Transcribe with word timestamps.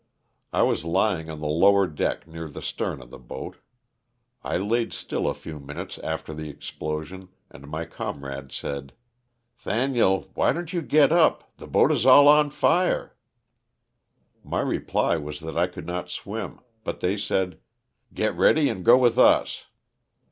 I 0.51 0.63
was 0.63 0.83
lying 0.83 1.29
on 1.29 1.41
the 1.41 1.45
lower 1.45 1.85
deck 1.85 2.25
near 2.25 2.47
the 2.49 2.63
stern 2.63 3.03
of 3.03 3.11
the 3.11 3.19
boat. 3.19 3.57
I 4.43 4.57
laid 4.57 4.93
still 4.93 5.27
a 5.27 5.35
few 5.35 5.59
minutes 5.59 5.99
after 5.99 6.33
the 6.33 6.49
explosion 6.49 7.29
and 7.51 7.67
my 7.67 7.85
comrades 7.85 8.55
said, 8.55 8.93
Thaniel, 9.63 10.31
why 10.33 10.53
don't 10.53 10.73
you 10.73 10.81
get 10.81 11.11
up; 11.11 11.53
the 11.57 11.67
boat 11.67 11.91
is 11.91 12.07
all 12.07 12.27
on 12.27 12.49
fire?" 12.49 13.15
My 14.43 14.61
reply 14.61 15.17
was 15.17 15.39
that 15.41 15.55
I 15.55 15.67
could 15.67 15.85
not 15.85 16.09
swim, 16.09 16.61
but 16.83 17.01
they 17.01 17.15
said, 17.15 17.59
''get 18.11 18.35
ready 18.35 18.69
and 18.69 18.83
go 18.83 18.97
with 18.97 19.19
us." 19.19 19.65